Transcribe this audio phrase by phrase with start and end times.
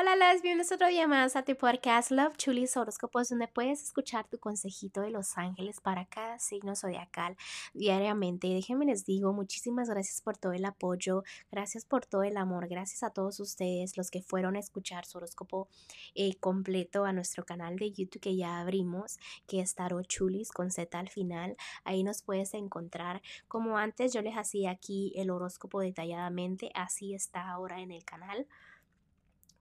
[0.00, 4.28] Hola, las bienvenidos otro día más a tu podcast Love Chulis Horóscopos, donde puedes escuchar
[4.28, 7.36] tu consejito de los ángeles para cada signo zodiacal
[7.74, 8.46] diariamente.
[8.46, 13.02] Déjenme les digo, muchísimas gracias por todo el apoyo, gracias por todo el amor, gracias
[13.02, 15.68] a todos ustedes los que fueron a escuchar su horóscopo
[16.14, 19.18] eh, completo a nuestro canal de YouTube que ya abrimos,
[19.48, 21.56] que es Tarot Chulis con Z al final.
[21.82, 23.20] Ahí nos puedes encontrar.
[23.48, 28.46] Como antes yo les hacía aquí el horóscopo detalladamente, así está ahora en el canal.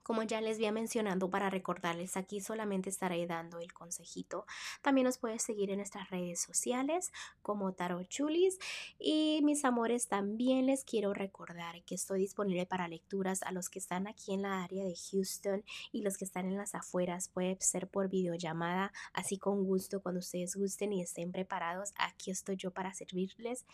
[0.08, 4.46] Como ya les había mencionado, para recordarles, aquí solamente estaré dando el consejito.
[4.82, 7.12] También nos puedes seguir en nuestras redes sociales
[7.42, 8.58] como Tarot Chulis.
[9.00, 13.80] Y mis amores, también les quiero recordar que estoy disponible para lecturas a los que
[13.80, 17.28] están aquí en la área de Houston y los que están en las afueras.
[17.28, 21.92] Puede ser por videollamada, así con gusto, cuando ustedes gusten y estén preparados.
[21.98, 23.66] Aquí estoy yo para servirles.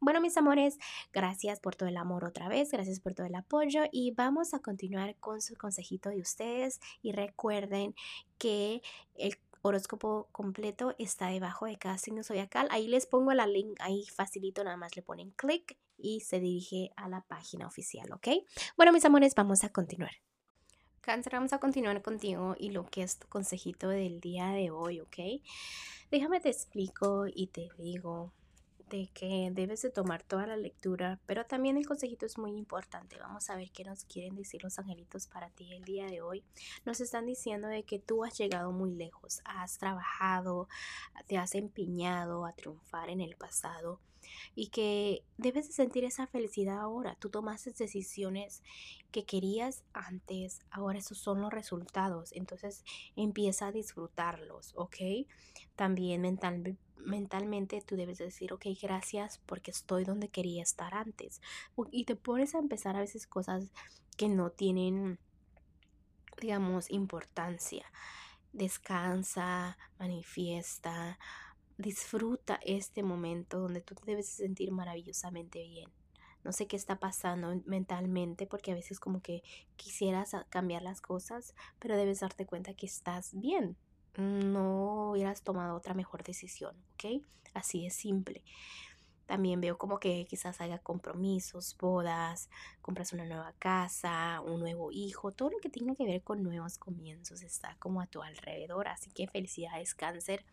[0.00, 0.78] Bueno, mis amores,
[1.12, 4.60] gracias por todo el amor otra vez, gracias por todo el apoyo y vamos a
[4.60, 7.96] continuar con su consejito de ustedes y recuerden
[8.38, 8.80] que
[9.16, 12.68] el horóscopo completo está debajo de cada signo zodiacal.
[12.70, 16.92] Ahí les pongo la link, ahí facilito, nada más le ponen clic y se dirige
[16.96, 18.28] a la página oficial, ¿ok?
[18.76, 20.12] Bueno, mis amores, vamos a continuar.
[21.00, 25.00] Cáncer, vamos a continuar contigo y lo que es tu consejito del día de hoy,
[25.00, 25.42] ¿ok?
[26.10, 28.32] Déjame te explico y te digo
[28.88, 33.18] de que debes de tomar toda la lectura, pero también el consejito es muy importante.
[33.18, 36.44] Vamos a ver qué nos quieren decir los angelitos para ti el día de hoy.
[36.84, 40.68] Nos están diciendo de que tú has llegado muy lejos, has trabajado,
[41.26, 44.00] te has empeñado a triunfar en el pasado
[44.54, 47.16] y que debes de sentir esa felicidad ahora.
[47.18, 48.62] Tú tomaste decisiones
[49.10, 52.32] que querías antes, ahora esos son los resultados.
[52.32, 52.84] Entonces
[53.16, 54.96] empieza a disfrutarlos, ¿ok?
[55.76, 61.40] También mental, mentalmente tú debes decir, ok, gracias porque estoy donde quería estar antes.
[61.90, 63.70] Y te pones a empezar a veces cosas
[64.16, 65.18] que no tienen,
[66.40, 67.84] digamos, importancia.
[68.52, 71.18] Descansa, manifiesta,
[71.76, 75.90] disfruta este momento donde tú te debes sentir maravillosamente bien.
[76.44, 79.42] No sé qué está pasando mentalmente porque a veces como que
[79.76, 83.76] quisieras cambiar las cosas, pero debes darte cuenta que estás bien.
[84.16, 87.22] No hubieras tomado otra mejor decisión, ¿ok?
[87.54, 88.42] Así es simple.
[89.28, 92.48] También veo como que quizás haya compromisos, bodas,
[92.80, 96.78] compras una nueva casa, un nuevo hijo, todo lo que tenga que ver con nuevos
[96.78, 98.88] comienzos está como a tu alrededor.
[98.88, 100.46] Así que felicidades cáncer.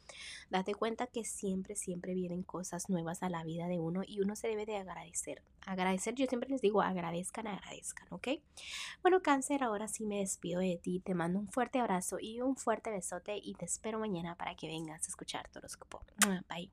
[0.49, 4.35] Date cuenta que siempre, siempre vienen cosas nuevas a la vida de uno y uno
[4.35, 5.41] se debe de agradecer.
[5.65, 8.27] Agradecer, yo siempre les digo, agradezcan, agradezcan, ¿ok?
[9.01, 10.99] Bueno cáncer, ahora sí me despido de ti.
[10.99, 14.67] Te mando un fuerte abrazo y un fuerte besote y te espero mañana para que
[14.67, 16.01] vengas a escuchar tu horóscopo.
[16.49, 16.63] Bye.